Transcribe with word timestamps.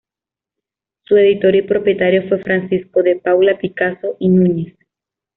Su 1.03 1.15
editor 1.15 1.55
y 1.55 1.61
propietario 1.61 2.27
fue 2.27 2.39
Francisco 2.41 3.03
de 3.03 3.17
Paula 3.17 3.59
Picazo 3.59 4.15
y 4.17 4.29
Núñez. 4.29 4.75